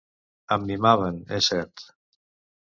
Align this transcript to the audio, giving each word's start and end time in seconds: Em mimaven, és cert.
Em 0.55 0.63
mimaven, 0.69 1.19
és 1.41 1.51
cert. 1.53 1.85